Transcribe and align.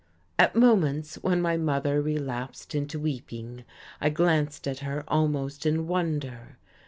At 0.39 0.55
moments, 0.55 1.17
when 1.21 1.43
my 1.43 1.57
mother 1.57 2.01
relapsed 2.01 2.73
into 2.73 2.97
weeping, 2.97 3.65
I 4.01 4.09
glanced 4.09 4.67
at 4.67 4.79
her 4.79 5.03
almost 5.07 5.63
in 5.63 5.85
wonder. 5.87 6.57